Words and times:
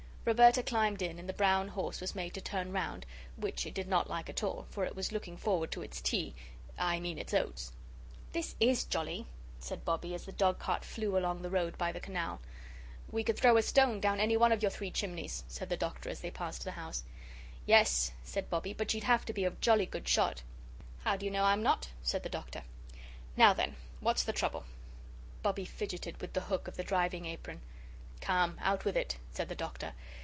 Roberta 0.23 0.61
climbed 0.61 1.01
in 1.01 1.17
and 1.17 1.27
the 1.27 1.33
brown 1.33 1.67
horse 1.69 1.99
was 1.99 2.13
made 2.13 2.35
to 2.35 2.41
turn 2.41 2.71
round 2.71 3.07
which 3.37 3.65
it 3.65 3.73
did 3.73 3.87
not 3.87 4.07
like 4.07 4.29
at 4.29 4.43
all, 4.43 4.67
for 4.69 4.85
it 4.85 4.95
was 4.95 5.11
looking 5.11 5.35
forward 5.35 5.71
to 5.71 5.81
its 5.81 5.99
tea 5.99 6.35
I 6.77 6.99
mean 6.99 7.17
its 7.17 7.33
oats. 7.33 7.71
"This 8.31 8.55
IS 8.59 8.83
jolly," 8.85 9.25
said 9.59 9.83
Bobbie, 9.83 10.13
as 10.13 10.25
the 10.25 10.31
dogcart 10.31 10.85
flew 10.85 11.17
along 11.17 11.41
the 11.41 11.49
road 11.49 11.75
by 11.75 11.91
the 11.91 11.99
canal. 11.99 12.39
"We 13.09 13.23
could 13.23 13.35
throw 13.35 13.57
a 13.57 13.63
stone 13.63 13.99
down 13.99 14.19
any 14.19 14.37
one 14.37 14.51
of 14.51 14.61
your 14.61 14.69
three 14.69 14.91
chimneys," 14.91 15.43
said 15.47 15.69
the 15.69 15.75
Doctor, 15.75 16.07
as 16.07 16.19
they 16.19 16.29
passed 16.29 16.63
the 16.63 16.71
house. 16.73 17.03
"Yes," 17.65 18.11
said 18.23 18.47
Bobbie, 18.47 18.73
"but 18.75 18.93
you'd 18.93 19.05
have 19.05 19.25
to 19.25 19.33
be 19.33 19.43
a 19.45 19.49
jolly 19.49 19.87
good 19.87 20.07
shot." 20.07 20.43
"How 21.03 21.17
do 21.17 21.25
you 21.25 21.31
know 21.31 21.45
I'm 21.45 21.63
not?" 21.63 21.89
said 22.03 22.21
the 22.21 22.29
Doctor. 22.29 22.61
"Now, 23.35 23.53
then, 23.53 23.75
what's 24.01 24.23
the 24.23 24.33
trouble?" 24.33 24.65
Bobbie 25.41 25.65
fidgeted 25.65 26.21
with 26.21 26.33
the 26.33 26.41
hook 26.41 26.67
of 26.67 26.77
the 26.77 26.83
driving 26.83 27.25
apron. 27.25 27.61
"Come, 28.21 28.59
out 28.61 28.85
with 28.85 28.95
it," 28.95 29.17
said 29.31 29.49
the 29.49 29.55
Doctor. 29.55 29.93